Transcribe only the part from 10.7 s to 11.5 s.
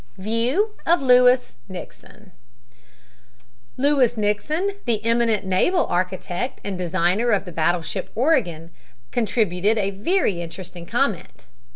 comment.